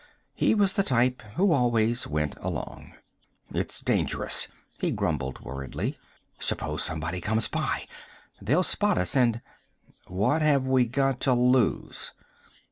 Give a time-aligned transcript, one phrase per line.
[0.33, 2.93] He was the type who always went along.
[3.53, 4.47] "It's dangerous,"
[4.79, 5.99] he grumbled worriedly.
[6.39, 7.87] "Suppose somebody comes by?
[8.41, 9.41] They'll spot us and"
[10.07, 12.13] "What have we got to lose?"